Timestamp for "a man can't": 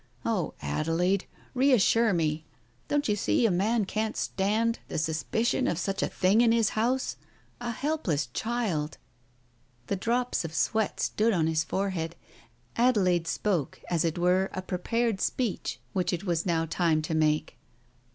3.45-4.17